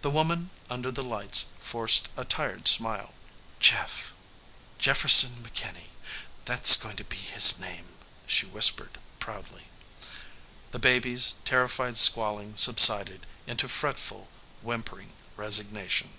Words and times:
The 0.00 0.08
woman 0.08 0.48
under 0.70 0.90
the 0.90 1.02
lights 1.02 1.44
forced 1.58 2.08
a 2.16 2.24
tired 2.24 2.66
smile. 2.66 3.12
"Jeff. 3.60 4.14
Jefferson 4.78 5.44
McKinney. 5.46 5.88
That's 6.46 6.74
going 6.74 6.96
to 6.96 7.04
be 7.04 7.18
his 7.18 7.58
name," 7.58 7.84
she 8.26 8.46
whispered 8.46 8.96
proudly. 9.18 9.64
The 10.70 10.78
baby's 10.78 11.34
terrified 11.44 11.98
squalling 11.98 12.56
subsided 12.56 13.26
into 13.46 13.68
fretful, 13.68 14.30
whimpering 14.62 15.12
resignation. 15.36 16.14